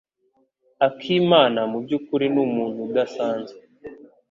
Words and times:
Akimana 0.87 1.59
mubyukuri 1.71 2.25
numuntu 2.33 2.79
udasanzwe. 2.89 3.59